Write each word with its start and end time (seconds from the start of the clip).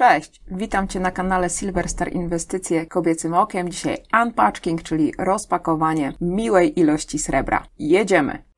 Cześć, 0.00 0.42
witam 0.50 0.88
Cię 0.88 1.00
na 1.00 1.10
kanale 1.10 1.50
Silverstar 1.50 2.12
Inwestycje 2.12 2.86
Kobiecym 2.86 3.34
Okiem. 3.34 3.68
Dzisiaj 3.68 3.96
unpatching, 4.22 4.82
czyli 4.82 5.12
rozpakowanie 5.18 6.12
miłej 6.20 6.80
ilości 6.80 7.18
srebra. 7.18 7.66
Jedziemy! 7.78 8.49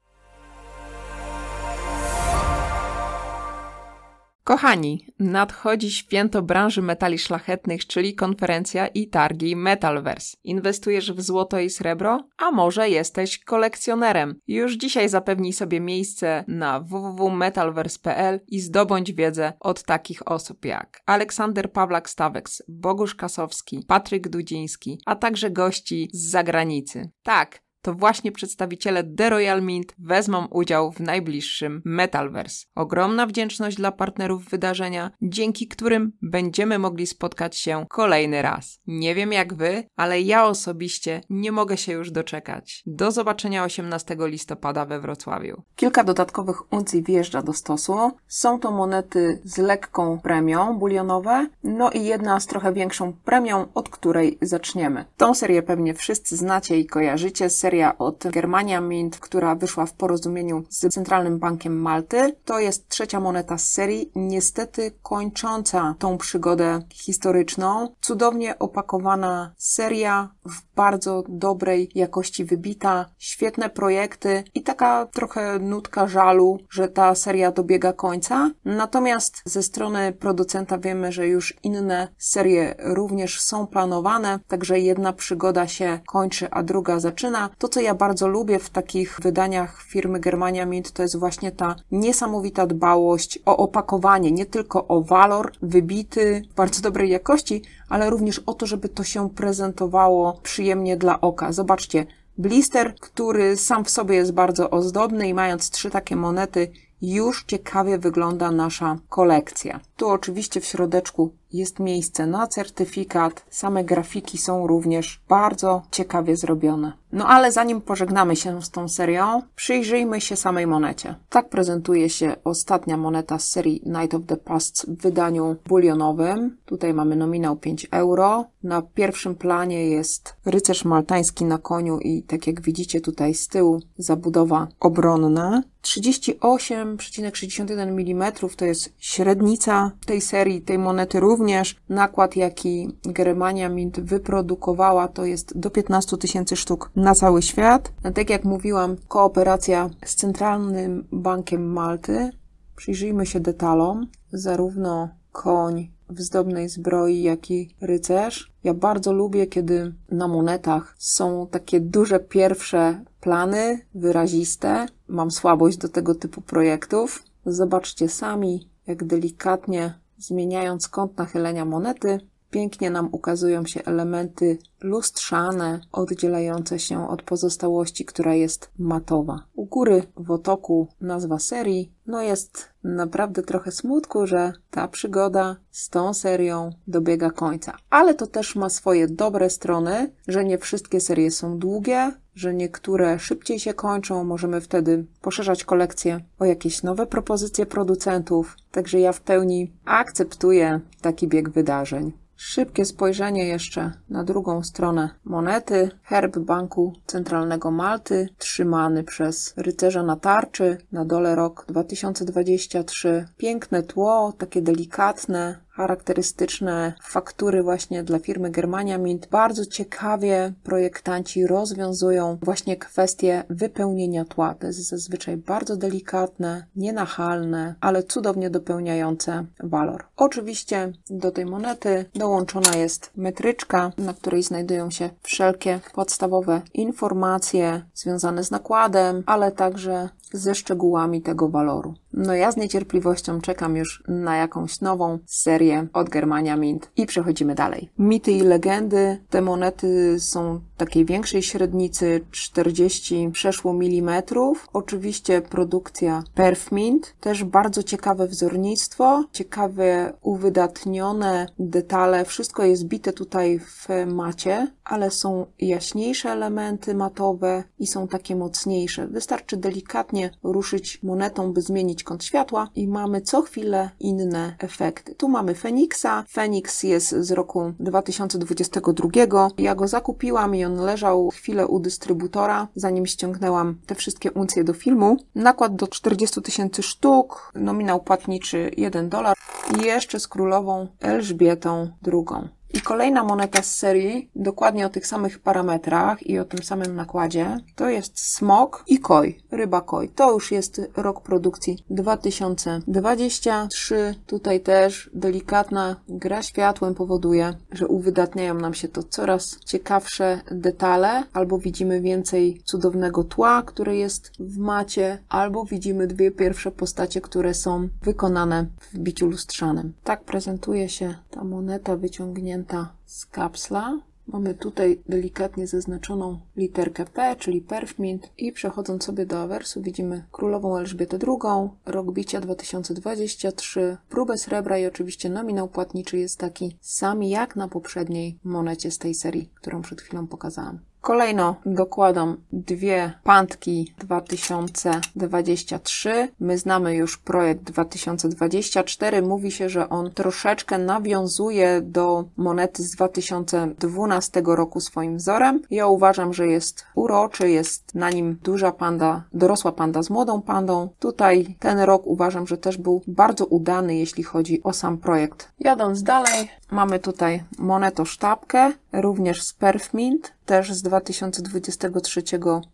Kochani, 4.52 5.06
nadchodzi 5.18 5.90
święto 5.90 6.42
branży 6.42 6.82
metali 6.82 7.18
szlachetnych, 7.18 7.87
czyli 7.87 8.14
konferencja 8.14 8.86
i 8.86 9.08
targi 9.08 9.56
Metalverse. 9.56 10.36
Inwestujesz 10.44 11.12
w 11.12 11.21
złoto 11.21 11.58
i 11.58 11.71
srebro? 11.71 12.28
A 12.38 12.50
może 12.50 12.90
jesteś 12.90 13.44
kolekcjonerem? 13.44 14.35
Już 14.46 14.72
dzisiaj 14.72 15.08
zapewnij 15.08 15.53
sobie 15.53 15.80
miejsce 15.80 16.45
na 16.48 16.80
www.metalverse.pl 16.80 18.41
i 18.48 18.60
zdobądź 18.60 19.12
wiedzę 19.12 19.52
od 19.60 19.82
takich 19.82 20.28
osób 20.28 20.64
jak 20.64 21.00
Aleksander 21.06 21.73
Pawlak-Staweks, 21.73 22.60
Bogusz 22.69 23.14
Kasowski, 23.14 23.84
Patryk 23.88 24.28
Dudziński, 24.28 24.98
a 25.06 25.16
także 25.16 25.50
gości 25.50 26.10
z 26.12 26.30
zagranicy. 26.30 27.10
Tak, 27.22 27.62
to 27.82 27.95
właśnie 27.95 28.32
przedstawiciele 28.32 29.04
The 29.04 29.30
Royal 29.30 29.62
Mint 29.62 29.95
wezmą 29.98 30.46
udział 30.46 30.92
w 30.92 31.00
najbliższym 31.00 31.82
Metalverse. 31.84 32.66
Ogromna 32.74 33.27
wdzięczność 33.27 33.77
dla 33.77 33.92
partnerów 33.92 34.45
wydarzenia, 34.45 35.10
dzięki 35.22 35.68
którym 35.68 36.12
będziemy 36.22 36.78
mogli 36.78 37.06
spotkać 37.06 37.56
się 37.56 37.86
kolejny 37.88 38.42
raz. 38.42 38.80
Nie 38.86 39.14
wiem 39.14 39.32
jak 39.32 39.55
wy, 39.55 39.84
ale 39.96 40.20
ja 40.20 40.45
osobiście 40.45 41.20
nie 41.30 41.52
mogę 41.52 41.77
się 41.77 41.92
już 41.92 42.10
doczekać. 42.10 42.82
Do 42.86 43.10
zobaczenia 43.10 43.64
18 43.64 44.16
listopada 44.20 44.86
we 44.86 45.00
Wrocławiu. 45.00 45.62
Kilka 45.77 46.05
dodatkowych 46.05 46.72
uncji 46.72 47.02
wjeżdża 47.02 47.42
do 47.42 47.52
stosu. 47.52 48.10
Są 48.28 48.60
to 48.60 48.70
monety 48.70 49.41
z 49.44 49.58
lekką 49.58 50.20
premią 50.20 50.78
bulionowe, 50.78 51.46
no 51.64 51.91
i 51.91 52.05
jedna 52.05 52.41
z 52.41 52.46
trochę 52.46 52.72
większą 52.72 53.12
premią, 53.12 53.66
od 53.74 53.88
której 53.88 54.38
zaczniemy. 54.42 55.05
Tą 55.16 55.34
serię 55.34 55.62
pewnie 55.62 55.94
wszyscy 55.94 56.36
znacie 56.36 56.78
i 56.78 56.86
kojarzycie. 56.86 57.50
Seria 57.73 57.98
od 57.98 58.25
Germania 58.31 58.81
Mint, 58.81 59.19
która 59.19 59.55
wyszła 59.55 59.87
w 59.87 59.92
porozumieniu 59.92 60.65
z 60.69 60.95
Centralnym 60.95 61.39
Bankiem 61.39 61.81
Malty. 61.81 62.37
To 62.45 62.59
jest 62.59 62.89
trzecia 62.89 63.20
moneta 63.20 63.59
z 63.59 63.69
serii, 63.69 64.11
niestety 64.15 64.91
kończąca 65.03 65.95
tą 65.98 66.19
przygodę 66.19 66.81
historyczną. 66.91 67.95
Cudownie 68.00 68.59
opakowana 68.59 69.53
seria 69.56 70.28
w 70.45 70.75
bardzo 70.77 71.25
dobrej 71.28 71.91
jakości 71.95 72.45
wybita, 72.45 73.06
świetne 73.19 73.70
projekty 73.70 74.45
i 74.55 74.62
taka 74.62 75.06
trochę 75.06 75.59
nutka 75.59 76.09
żalu, 76.09 76.59
że 76.70 76.89
ta 76.89 77.15
seria 77.15 77.53
dobiega 77.53 77.93
końca. 77.93 78.50
Natomiast 78.65 79.43
ze 79.45 79.62
strony 79.62 80.12
producenta 80.12 80.78
wiemy, 80.78 81.12
że 81.12 81.28
już 81.28 81.55
inne 81.62 82.09
serie 82.19 82.75
również 82.78 83.41
są 83.41 83.67
planowane, 83.67 84.39
także 84.48 84.81
jedna 84.81 85.12
przygoda 85.12 85.67
się 85.67 86.00
kończy, 86.06 86.50
a 86.50 86.62
druga 86.62 87.00
zaczyna. 87.00 87.50
To, 87.62 87.68
co 87.68 87.80
ja 87.80 87.94
bardzo 87.94 88.28
lubię 88.28 88.58
w 88.58 88.70
takich 88.70 89.20
wydaniach 89.20 89.82
firmy 89.82 90.20
Germania 90.20 90.66
Mint, 90.66 90.92
to 90.92 91.02
jest 91.02 91.16
właśnie 91.16 91.52
ta 91.52 91.77
niesamowita 91.92 92.66
dbałość 92.66 93.38
o 93.46 93.56
opakowanie, 93.56 94.32
nie 94.32 94.46
tylko 94.46 94.86
o 94.88 95.02
walor 95.02 95.52
wybity, 95.62 96.42
bardzo 96.56 96.82
dobrej 96.82 97.10
jakości, 97.10 97.62
ale 97.88 98.10
również 98.10 98.38
o 98.38 98.54
to, 98.54 98.66
żeby 98.66 98.88
to 98.88 99.04
się 99.04 99.30
prezentowało 99.30 100.41
przyjemnie 100.42 100.96
dla 100.96 101.20
oka. 101.20 101.52
Zobaczcie, 101.52 102.06
blister, 102.38 102.94
który 103.00 103.56
sam 103.56 103.84
w 103.84 103.91
sobie 103.91 104.16
jest 104.16 104.32
bardzo 104.32 104.70
ozdobny 104.70 105.28
i 105.28 105.34
mając 105.34 105.70
trzy 105.70 105.91
takie 105.91 106.16
monety, 106.16 106.72
już 107.02 107.44
ciekawie 107.44 107.98
wygląda 107.98 108.50
nasza 108.50 108.97
kolekcja. 109.08 109.80
Tu 109.97 110.08
oczywiście 110.08 110.60
w 110.60 110.64
środeczku 110.64 111.32
jest 111.53 111.81
miejsce 111.81 112.27
na 112.27 112.47
certyfikat. 112.47 113.45
Same 113.50 113.84
grafiki 113.84 114.39
są 114.39 114.67
również 114.67 115.20
bardzo 115.28 115.83
ciekawie 115.91 116.36
zrobione. 116.36 116.92
No 117.12 117.27
ale 117.27 117.53
zanim 117.53 117.81
pożegnamy 117.81 118.36
się 118.36 118.62
z 118.62 118.70
tą 118.70 118.89
serią, 118.89 119.43
przyjrzyjmy 119.56 120.21
się 120.21 120.37
samej 120.37 120.66
monecie. 120.66 121.15
Tak 121.28 121.49
prezentuje 121.49 122.09
się 122.09 122.37
ostatnia 122.44 122.97
moneta 122.97 123.38
z 123.38 123.49
serii 123.49 123.82
Night 123.87 124.15
of 124.15 124.22
the 124.26 124.37
Past 124.37 124.87
w 124.87 125.03
wydaniu 125.03 125.56
bulionowym. 125.69 126.56
Tutaj 126.65 126.94
mamy 126.94 127.16
nominał 127.16 127.56
5 127.56 127.87
euro. 127.91 128.44
Na 128.62 128.82
pierwszym 128.82 129.34
planie 129.34 129.88
jest 129.88 130.34
rycerz 130.44 130.84
maltański 130.84 131.44
na 131.44 131.59
koniu 131.59 131.99
i 131.99 132.22
tak 132.22 132.47
jak 132.47 132.60
widzicie 132.60 133.00
tutaj 133.00 133.34
z 133.34 133.49
tyłu 133.49 133.81
zabudowa 133.99 134.69
obronna. 134.81 135.62
38,61 135.82 137.81
mm 137.81 138.32
to 138.56 138.65
jest 138.65 138.93
średnica 138.99 139.91
tej 140.06 140.21
serii, 140.21 140.60
tej 140.60 140.78
monety 140.78 141.21
również. 141.42 141.76
Nakład, 141.88 142.36
jaki 142.36 142.88
Germania 143.04 143.69
Mint 143.69 144.00
wyprodukowała, 144.00 145.08
to 145.08 145.25
jest 145.25 145.58
do 145.58 145.70
15 145.70 146.16
tysięcy 146.16 146.56
sztuk 146.56 146.91
na 146.97 147.14
cały 147.14 147.42
świat. 147.42 147.92
Tak 148.14 148.30
jak 148.30 148.44
mówiłam, 148.44 148.97
kooperacja 149.08 149.91
z 150.04 150.14
Centralnym 150.14 151.06
Bankiem 151.12 151.72
Malty. 151.72 152.31
Przyjrzyjmy 152.76 153.26
się 153.26 153.41
detalom. 153.41 154.06
Zarówno 154.32 155.08
koń 155.32 155.91
w 156.08 156.20
zdobnej 156.20 156.69
zbroi, 156.69 157.22
jak 157.22 157.50
i 157.50 157.75
rycerz. 157.81 158.52
Ja 158.64 158.75
bardzo 158.75 159.12
lubię, 159.12 159.47
kiedy 159.47 159.94
na 160.10 160.28
monetach 160.28 160.94
są 160.98 161.47
takie 161.50 161.81
duże 161.81 162.20
pierwsze 162.20 163.04
plany, 163.20 163.81
wyraziste. 163.94 164.86
Mam 165.08 165.31
słabość 165.31 165.76
do 165.76 165.88
tego 165.88 166.14
typu 166.14 166.41
projektów. 166.41 167.22
Zobaczcie 167.47 168.08
sami, 168.08 168.69
jak 168.86 169.04
delikatnie 169.04 170.02
zmieniając 170.22 170.88
kąt 170.88 171.19
nachylenia 171.19 171.65
monety, 171.65 172.21
pięknie 172.52 172.90
nam 172.90 173.08
ukazują 173.12 173.66
się 173.66 173.84
elementy 173.84 174.58
lustrzane, 174.80 175.80
oddzielające 175.92 176.78
się 176.78 177.08
od 177.08 177.22
pozostałości, 177.22 178.04
która 178.04 178.34
jest 178.34 178.70
matowa. 178.78 179.42
U 179.54 179.64
góry 179.66 180.02
w 180.16 180.30
otoku 180.30 180.88
nazwa 181.00 181.38
serii, 181.38 181.92
no 182.06 182.22
jest 182.22 182.68
naprawdę 182.84 183.42
trochę 183.42 183.72
smutku, 183.72 184.26
że 184.26 184.52
ta 184.70 184.88
przygoda 184.88 185.56
z 185.70 185.90
tą 185.90 186.14
serią 186.14 186.70
dobiega 186.86 187.30
końca. 187.30 187.76
Ale 187.90 188.14
to 188.14 188.26
też 188.26 188.56
ma 188.56 188.69
swoje 188.69 189.08
dobre 189.08 189.50
strony, 189.50 190.12
że 190.28 190.44
nie 190.44 190.58
wszystkie 190.58 191.00
serie 191.00 191.30
są 191.30 191.58
długie, 191.58 192.12
że 192.34 192.54
niektóre 192.54 193.19
szybciej 193.19 193.58
się 193.58 193.74
kończą, 193.74 194.24
możemy 194.24 194.60
wtedy 194.60 195.04
poszerzać 195.20 195.64
kolekcję 195.64 196.20
o 196.38 196.44
jakieś 196.44 196.82
nowe 196.82 197.06
propozycje 197.06 197.66
producentów. 197.66 198.56
Także 198.70 199.00
ja 199.00 199.12
w 199.12 199.20
pełni 199.20 199.72
akceptuję 199.84 200.80
taki 201.00 201.28
bieg 201.28 201.50
wydarzeń. 201.50 202.22
Szybkie 202.44 202.84
spojrzenie 202.84 203.47
jeszcze 203.47 203.92
na 204.10 204.25
drugą 204.25 204.62
stronę 204.62 205.10
monety. 205.25 205.91
Herb 206.03 206.38
Banku 206.38 206.92
Centralnego 207.06 207.70
Malty, 207.70 208.28
trzymany 208.38 209.04
przez 209.04 209.54
rycerza 209.56 210.03
na 210.03 210.16
tarczy. 210.16 210.78
Na 210.92 211.04
dole 211.04 211.34
rok 211.34 211.64
2023. 211.69 213.28
Piękne 213.36 213.82
tło, 213.82 214.32
takie 214.38 214.62
delikatne, 214.62 215.56
charakterystyczne 215.72 216.93
faktury 217.03 217.62
właśnie 217.62 218.03
dla 218.03 218.19
firmy 218.19 218.50
Germania 218.50 218.99
Mint. 218.99 219.27
Bardzo 219.27 219.66
ciekawie 219.66 220.53
projektanci 220.65 221.47
rozwiązują 221.47 222.38
właśnie 222.43 222.77
kwestie 222.77 223.44
wypełnienia 223.50 224.25
tła. 224.25 224.55
To 224.55 224.66
jest 224.66 224.88
zazwyczaj 224.88 225.37
bardzo 225.37 225.77
delikatne, 225.77 226.66
nienachalne, 226.77 227.75
ale 227.81 228.03
cudownie 228.03 228.50
dopełniające 228.50 229.44
walor. 229.61 230.05
Oczywiście 230.16 230.93
do 231.11 231.31
tej 231.31 231.47
monety 231.47 232.05
dołączona 232.15 232.77
jest 232.77 233.11
metryczka, 233.16 233.93
na 233.99 234.15
której 234.15 234.43
znajdują 234.43 234.91
się 234.91 235.11
wszelkie 235.22 235.81
podstawowe 235.94 236.62
informacje 236.75 237.82
związane 237.94 238.44
z 238.44 238.50
nakładem, 238.50 239.22
ale 239.27 239.53
także 239.53 240.09
ze 240.32 240.54
szczegółami 240.54 241.22
tego 241.22 241.48
waloru. 241.48 241.94
No 242.12 242.34
ja 242.34 242.53
z 242.53 242.56
niecierpliwością 242.56 243.41
czekam 243.41 243.76
już 243.76 244.03
na 244.09 244.37
jakąś 244.37 244.81
nową 244.81 245.19
serię 245.26 245.87
od 245.93 246.09
Germania 246.09 246.56
Mint 246.56 246.91
i 246.97 247.06
przechodzimy 247.06 247.55
dalej. 247.55 247.90
Mity 247.99 248.32
i 248.32 248.40
legendy. 248.40 249.19
Te 249.31 249.40
monety 249.40 250.20
są 250.20 250.61
takiej 250.84 251.05
większej 251.05 251.43
średnicy 251.43 252.20
40 252.31 253.31
przeszło 253.32 253.73
milimetrów. 253.73 254.69
Oczywiście 254.73 255.43
produkcja 255.43 256.23
Perf 256.34 256.73
Mint. 256.73 257.14
Też 257.20 257.44
bardzo 257.44 257.82
ciekawe 257.82 258.26
wzornictwo, 258.26 259.25
ciekawe 259.32 260.12
uwydatnione 260.23 261.46
detale. 261.58 262.25
Wszystko 262.25 262.64
jest 262.64 262.84
bite 262.84 263.12
tutaj 263.12 263.58
w 263.58 263.88
macie, 264.06 264.69
ale 264.84 265.11
są 265.11 265.46
jaśniejsze 265.58 266.31
elementy 266.31 266.94
matowe 266.94 267.64
i 267.79 267.87
są 267.87 268.08
takie 268.08 268.37
mocniejsze. 268.37 269.06
Wystarczy 269.06 269.56
delikatnie 269.56 270.31
ruszyć 270.43 271.02
monetą, 271.02 271.52
by 271.52 271.61
zmienić 271.61 272.05
kąt 272.05 272.25
światła 272.25 272.69
i 272.75 272.88
mamy 272.88 273.20
co 273.20 273.43
chwilę 273.43 273.90
inne 274.00 274.55
efekty. 274.58 275.14
Tu 275.14 275.29
mamy 275.29 275.55
Feniksa. 275.55 276.25
Feniks 276.29 276.82
jest 276.82 277.11
z 277.11 277.31
roku 277.31 277.73
2022. 277.81 279.49
Ja 279.58 279.75
go 279.75 279.88
zakupiłam 279.88 280.55
i 280.55 280.64
on 280.64 280.71
leżał 280.76 281.30
chwilę 281.30 281.66
u 281.66 281.80
dystrybutora, 281.80 282.69
zanim 282.74 283.06
ściągnęłam 283.06 283.78
te 283.86 283.94
wszystkie 283.94 284.32
uncje 284.32 284.64
do 284.64 284.72
filmu. 284.72 285.16
Nakład 285.34 285.76
do 285.76 285.88
40 285.88 286.42
tysięcy 286.42 286.82
sztuk, 286.82 287.52
nominał 287.54 288.00
płatniczy 288.00 288.70
1 288.76 289.08
dolar 289.08 289.36
i 289.78 289.84
jeszcze 289.84 290.20
z 290.20 290.28
królową 290.28 290.88
Elżbietą 291.00 291.90
II. 292.06 292.48
I 292.74 292.80
kolejna 292.80 293.24
moneta 293.24 293.62
z 293.62 293.74
serii, 293.74 294.30
dokładnie 294.36 294.86
o 294.86 294.88
tych 294.88 295.06
samych 295.06 295.38
parametrach 295.38 296.26
i 296.26 296.38
o 296.38 296.44
tym 296.44 296.62
samym 296.62 296.94
nakładzie, 296.94 297.58
to 297.76 297.88
jest 297.88 298.20
smok 298.20 298.84
i 298.86 298.98
koi, 298.98 299.42
ryba 299.50 299.80
koi. 299.80 300.08
To 300.08 300.32
już 300.32 300.52
jest 300.52 300.80
rok 300.96 301.22
produkcji 301.22 301.84
2023. 301.90 304.14
Tutaj 304.26 304.60
też 304.60 305.10
delikatna 305.14 305.96
gra 306.08 306.42
światłem 306.42 306.94
powoduje, 306.94 307.54
że 307.72 307.86
uwydatniają 307.86 308.54
nam 308.54 308.74
się 308.74 308.88
to 308.88 309.02
coraz 309.02 309.58
ciekawsze 309.64 310.40
detale, 310.50 311.24
albo 311.32 311.58
widzimy 311.58 312.00
więcej 312.00 312.62
cudownego 312.64 313.24
tła, 313.24 313.62
które 313.62 313.96
jest 313.96 314.32
w 314.40 314.58
macie, 314.58 315.19
albo 315.28 315.64
widzimy 315.64 316.06
dwie 316.06 316.30
pierwsze 316.30 316.70
postacie, 316.70 317.20
które 317.20 317.54
są 317.54 317.88
wykonane 318.02 318.66
w 318.92 318.98
biciu 318.98 319.26
lustrzanym. 319.26 319.92
Tak 320.04 320.24
prezentuje 320.24 320.88
się 320.88 321.14
ta 321.32 321.44
moneta 321.44 321.96
wyciągnięta 321.96 322.93
z 323.06 323.26
kapsla. 323.26 323.99
Mamy 324.26 324.55
tutaj 324.55 325.02
delikatnie 325.08 325.67
zaznaczoną 325.67 326.40
literkę 326.56 327.05
P, 327.05 327.37
czyli 327.38 327.61
Perfmint 327.61 328.31
i 328.38 328.52
przechodząc 328.52 329.05
sobie 329.05 329.26
do 329.26 329.43
awersu 329.43 329.82
widzimy 329.82 330.25
królową 330.32 330.76
Elżbietę 330.76 331.19
II, 331.26 331.69
rok 331.87 332.12
bicia 332.12 332.40
2023, 332.40 333.96
próbę 334.08 334.38
srebra 334.38 334.79
i 334.79 334.87
oczywiście 334.87 335.31
nominał 335.31 335.69
płatniczy 335.69 336.19
jest 336.19 336.38
taki 336.38 336.76
sam 336.81 337.23
jak 337.23 337.56
na 337.56 337.69
poprzedniej 337.69 338.38
monecie 338.44 338.90
z 338.90 338.99
tej 338.99 339.14
serii, 339.14 339.50
którą 339.55 339.82
przed 339.82 340.00
chwilą 340.00 340.26
pokazałam. 340.26 340.79
Kolejno 341.02 341.56
dokładam 341.66 342.37
dwie 342.52 343.12
pantki 343.25 343.94
2023. 343.99 346.28
My 346.40 346.58
znamy 346.58 346.94
już 346.94 347.19
projekt 347.19 347.62
2024. 347.62 349.22
Mówi 349.22 349.50
się, 349.50 349.69
że 349.69 349.88
on 349.88 350.10
troszeczkę 350.10 350.78
nawiązuje 350.78 351.81
do 351.81 352.25
monety 352.37 352.82
z 352.82 352.90
2012 352.90 354.43
roku 354.46 354.81
swoim 354.81 355.16
wzorem. 355.16 355.62
Ja 355.70 355.87
uważam, 355.87 356.34
że 356.34 356.46
jest 356.46 356.84
uroczy, 356.94 357.50
jest 357.50 357.94
na 357.94 358.10
nim 358.10 358.38
duża 358.43 358.72
panda, 358.72 359.25
dorosła 359.32 359.72
panda 359.72 360.02
z 360.02 360.10
młodą 360.10 360.43
pandą. 360.43 360.88
Tutaj 360.98 361.56
ten 361.58 361.81
rok 361.81 362.02
uważam, 362.05 362.46
że 362.46 362.58
też 362.58 362.78
był 362.78 363.02
bardzo 363.06 363.46
udany, 363.46 363.96
jeśli 363.96 364.22
chodzi 364.22 364.62
o 364.62 364.72
sam 364.72 364.98
projekt. 364.98 365.52
Jadąc 365.60 366.02
dalej, 366.02 366.48
mamy 366.70 366.98
tutaj 366.98 367.43
moneto 367.58 368.05
sztabkę, 368.05 368.72
również 368.93 369.43
z 369.43 369.53
Perfmint 369.53 370.33
też 370.47 370.73
z 370.73 370.83
2023 370.83 372.23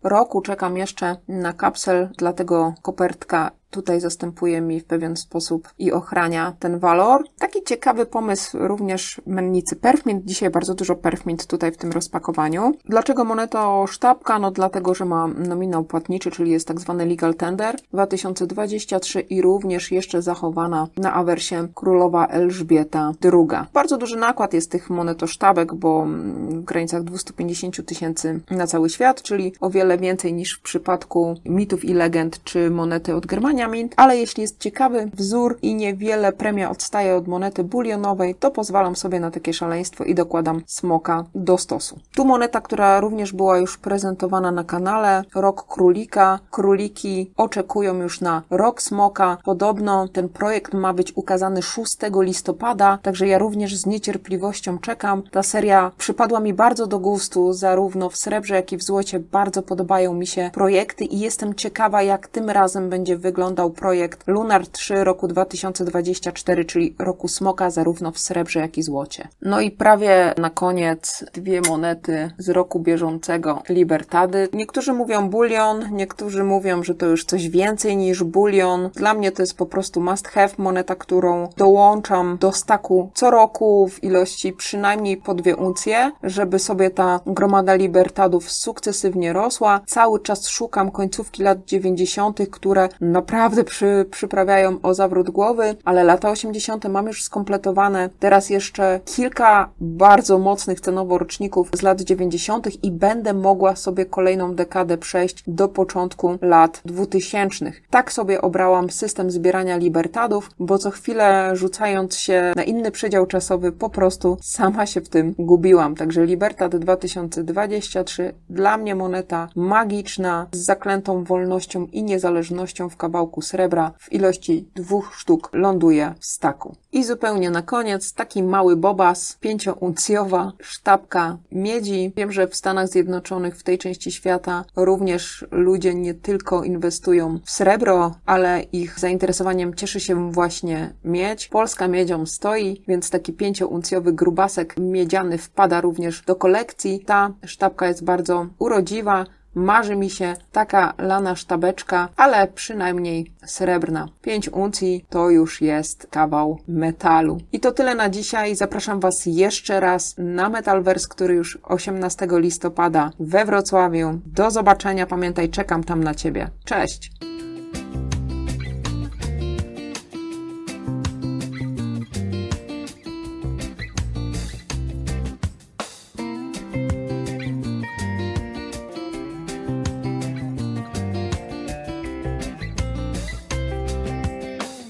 roku. 0.03 0.41
Czekam 0.41 0.77
jeszcze 0.77 1.15
na 1.27 1.53
kapsel, 1.53 2.09
dlatego 2.17 2.73
kopertka 2.81 3.51
tutaj 3.71 4.01
zastępuje 4.01 4.61
mi 4.61 4.79
w 4.79 4.85
pewien 4.85 5.17
sposób 5.17 5.69
i 5.79 5.91
ochrania 5.91 6.53
ten 6.59 6.79
walor. 6.79 7.23
Taki 7.39 7.63
ciekawy 7.63 8.05
pomysł 8.05 8.57
również 8.59 9.21
mennicy 9.25 9.75
Perfmint. 9.75 10.25
Dzisiaj 10.25 10.49
bardzo 10.49 10.73
dużo 10.73 10.95
Perfmint 10.95 11.47
tutaj 11.47 11.71
w 11.71 11.77
tym 11.77 11.91
rozpakowaniu. 11.91 12.73
Dlaczego 12.85 13.23
moneta 13.23 13.87
sztabka? 13.87 14.39
No 14.39 14.51
dlatego, 14.51 14.93
że 14.93 15.05
ma 15.05 15.27
nominał 15.27 15.83
płatniczy, 15.83 16.31
czyli 16.31 16.51
jest 16.51 16.67
tak 16.67 16.79
zwany 16.79 17.05
legal 17.05 17.35
tender 17.35 17.75
2023 17.93 19.19
i 19.19 19.41
również 19.41 19.91
jeszcze 19.91 20.21
zachowana 20.21 20.87
na 20.97 21.13
awersie 21.13 21.67
królowa 21.75 22.27
Elżbieta 22.27 23.11
II. 23.23 23.67
Bardzo 23.73 23.97
duży 23.97 24.17
nakład 24.17 24.53
jest 24.53 24.71
tych 24.71 24.89
monetosztabek, 24.89 25.73
bo 25.73 26.05
w 26.49 26.63
granicach 26.63 27.03
250 27.03 27.85
tysięcy 27.85 28.39
na 28.51 28.67
cały 28.67 28.89
świat, 28.89 29.21
czyli 29.21 29.53
o 29.59 29.69
wiele 29.69 29.97
więcej 29.97 30.33
niż 30.33 30.57
w 30.57 30.61
przypadku 30.61 31.35
mitów 31.45 31.85
i 31.85 31.93
legend 31.93 32.43
czy 32.43 32.69
monety 32.69 33.15
od 33.15 33.25
Germanii 33.25 33.58
ale 33.95 34.17
jeśli 34.17 34.41
jest 34.41 34.59
ciekawy 34.59 35.11
wzór 35.13 35.57
i 35.61 35.75
niewiele 35.75 36.31
premia 36.31 36.69
odstaje 36.69 37.15
od 37.15 37.27
monety 37.27 37.63
bulionowej, 37.63 38.35
to 38.35 38.51
pozwalam 38.51 38.95
sobie 38.95 39.19
na 39.19 39.31
takie 39.31 39.53
szaleństwo 39.53 40.03
i 40.03 40.15
dokładam 40.15 40.61
smoka 40.67 41.25
do 41.35 41.57
stosu. 41.57 41.99
Tu 42.15 42.25
moneta, 42.25 42.61
która 42.61 42.99
również 42.99 43.33
była 43.33 43.57
już 43.57 43.77
prezentowana 43.77 44.51
na 44.51 44.63
kanale, 44.63 45.23
rok 45.35 45.67
królika. 45.67 46.39
Króliki 46.51 47.31
oczekują 47.37 47.95
już 47.95 48.21
na 48.21 48.43
rok 48.49 48.81
smoka. 48.81 49.37
Podobno 49.45 50.07
ten 50.07 50.29
projekt 50.29 50.73
ma 50.73 50.93
być 50.93 51.17
ukazany 51.17 51.61
6 51.61 51.97
listopada, 52.21 52.97
także 53.01 53.27
ja 53.27 53.37
również 53.37 53.75
z 53.75 53.85
niecierpliwością 53.85 54.77
czekam. 54.77 55.23
Ta 55.31 55.43
seria 55.43 55.91
przypadła 55.97 56.39
mi 56.39 56.53
bardzo 56.53 56.87
do 56.87 56.99
gustu, 56.99 57.53
zarówno 57.53 58.09
w 58.09 58.17
srebrze, 58.17 58.55
jak 58.55 58.71
i 58.73 58.77
w 58.77 58.83
złocie. 58.83 59.19
Bardzo 59.19 59.61
podobają 59.63 60.13
mi 60.13 60.27
się 60.27 60.49
projekty 60.53 61.05
i 61.05 61.19
jestem 61.19 61.55
ciekawa, 61.55 62.01
jak 62.01 62.27
tym 62.27 62.49
razem 62.49 62.89
będzie 62.89 63.17
wyglądał 63.17 63.48
wyglądał 63.49 63.69
projekt 63.71 64.27
Lunar 64.27 64.67
3 64.67 65.03
roku 65.03 65.27
2024, 65.27 66.65
czyli 66.65 66.95
roku 66.99 67.27
smoka 67.27 67.69
zarówno 67.69 68.11
w 68.11 68.19
srebrze, 68.19 68.59
jak 68.59 68.77
i 68.77 68.83
złocie. 68.83 69.27
No 69.41 69.61
i 69.61 69.71
prawie 69.71 70.33
na 70.37 70.49
koniec 70.49 71.25
dwie 71.33 71.61
monety 71.61 72.31
z 72.37 72.49
roku 72.49 72.79
bieżącego 72.79 73.61
Libertady. 73.69 74.47
Niektórzy 74.53 74.93
mówią 74.93 75.29
bulion, 75.29 75.85
niektórzy 75.91 76.43
mówią, 76.43 76.83
że 76.83 76.95
to 76.95 77.05
już 77.05 77.25
coś 77.25 77.49
więcej 77.49 77.97
niż 77.97 78.23
bulion. 78.23 78.89
Dla 78.95 79.13
mnie 79.13 79.31
to 79.31 79.41
jest 79.41 79.57
po 79.57 79.65
prostu 79.65 80.01
must 80.01 80.27
have 80.27 80.49
moneta, 80.57 80.95
którą 80.95 81.49
dołączam 81.57 82.37
do 82.39 82.51
staku 82.51 83.11
co 83.13 83.31
roku 83.31 83.87
w 83.87 84.03
ilości 84.03 84.53
przynajmniej 84.53 85.17
po 85.17 85.33
dwie 85.33 85.55
uncje, 85.55 86.11
żeby 86.23 86.59
sobie 86.59 86.89
ta 86.89 87.19
gromada 87.25 87.75
Libertadów 87.75 88.51
sukcesywnie 88.51 89.33
rosła. 89.33 89.81
Cały 89.85 90.19
czas 90.19 90.47
szukam 90.47 90.91
końcówki 90.91 91.43
lat 91.43 91.65
90., 91.65 92.39
które 92.51 92.89
naprawdę 93.01 93.38
naprawdę 93.39 93.63
przy, 93.63 94.05
przyprawiają 94.11 94.81
o 94.81 94.93
zawrót 94.93 95.29
głowy, 95.29 95.75
ale 95.85 96.03
lata 96.03 96.29
80. 96.29 96.85
mam 96.89 97.07
już 97.07 97.23
skompletowane. 97.23 98.09
Teraz 98.19 98.49
jeszcze 98.49 98.99
kilka 99.05 99.69
bardzo 99.81 100.39
mocnych 100.39 100.81
cenowo 100.81 101.17
roczników 101.17 101.69
z 101.73 101.81
lat 101.81 102.01
90. 102.01 102.83
i 102.83 102.91
będę 102.91 103.33
mogła 103.33 103.75
sobie 103.75 104.05
kolejną 104.05 104.55
dekadę 104.55 104.97
przejść 104.97 105.43
do 105.47 105.67
początku 105.67 106.37
lat 106.41 106.81
2000. 106.85 107.71
Tak 107.89 108.11
sobie 108.11 108.41
obrałam 108.41 108.89
system 108.89 109.31
zbierania 109.31 109.77
libertadów, 109.77 110.49
bo 110.59 110.77
co 110.77 110.91
chwilę 110.91 111.51
rzucając 111.53 112.15
się 112.15 112.53
na 112.55 112.63
inny 112.63 112.91
przedział 112.91 113.25
czasowy, 113.25 113.71
po 113.71 113.89
prostu 113.89 114.37
sama 114.41 114.85
się 114.85 115.01
w 115.01 115.09
tym 115.09 115.35
gubiłam. 115.37 115.95
Także 115.95 116.25
Libertad 116.25 116.75
2023 116.75 118.33
dla 118.49 118.77
mnie 118.77 118.95
moneta 118.95 119.49
magiczna 119.55 120.47
z 120.51 120.57
zaklętą 120.57 121.23
wolnością 121.23 121.87
i 121.91 122.03
niezależnością 122.03 122.89
w 122.89 122.97
kawałku 122.97 123.28
kawałku 123.29 123.41
srebra 123.41 123.91
w 123.99 124.11
ilości 124.11 124.69
dwóch 124.75 125.15
sztuk 125.15 125.49
ląduje 125.53 126.15
w 126.19 126.25
staku. 126.25 126.75
I 126.91 127.03
zupełnie 127.03 127.49
na 127.49 127.61
koniec 127.61 128.13
taki 128.13 128.43
mały 128.43 128.75
bobas, 128.75 129.37
pięciouncjowa 129.39 130.51
sztabka 130.61 131.37
miedzi. 131.51 132.13
Wiem, 132.17 132.31
że 132.31 132.47
w 132.47 132.55
Stanach 132.55 132.87
Zjednoczonych, 132.87 133.57
w 133.57 133.63
tej 133.63 133.77
części 133.77 134.11
świata 134.11 134.65
również 134.75 135.45
ludzie 135.51 135.93
nie 135.95 136.13
tylko 136.13 136.63
inwestują 136.63 137.39
w 137.45 137.51
srebro, 137.51 138.15
ale 138.25 138.61
ich 138.61 138.99
zainteresowaniem 138.99 139.73
cieszy 139.73 139.99
się 139.99 140.31
właśnie 140.31 140.93
miedź. 141.03 141.47
Polska 141.47 141.87
miedzią 141.87 142.25
stoi, 142.25 142.83
więc 142.87 143.09
taki 143.09 143.33
pięciouncjowy 143.33 144.13
grubasek 144.13 144.75
miedziany 144.77 145.37
wpada 145.37 145.81
również 145.81 146.21
do 146.21 146.35
kolekcji. 146.35 147.03
Ta 147.05 147.33
sztabka 147.45 147.87
jest 147.87 148.03
bardzo 148.03 148.47
urodziwa, 148.59 149.25
Marzy 149.55 149.95
mi 149.95 150.09
się 150.09 150.33
taka 150.51 150.93
lana 150.97 151.35
sztabeczka, 151.35 152.09
ale 152.15 152.47
przynajmniej 152.47 153.31
srebrna. 153.45 154.07
5 154.21 154.49
uncji 154.49 155.05
to 155.09 155.29
już 155.29 155.61
jest 155.61 156.07
kawał 156.11 156.59
metalu. 156.67 157.37
I 157.51 157.59
to 157.59 157.71
tyle 157.71 157.95
na 157.95 158.09
dzisiaj. 158.09 158.55
Zapraszam 158.55 158.99
Was 158.99 159.25
jeszcze 159.25 159.79
raz 159.79 160.15
na 160.17 160.49
Metalverse, 160.49 161.07
który 161.09 161.33
już 161.33 161.57
18 161.63 162.27
listopada 162.31 163.11
we 163.19 163.45
Wrocławiu. 163.45 164.19
Do 164.25 164.51
zobaczenia. 164.51 165.05
Pamiętaj, 165.05 165.49
czekam 165.49 165.83
tam 165.83 166.03
na 166.03 166.15
Ciebie. 166.15 166.49
Cześć! 166.65 167.11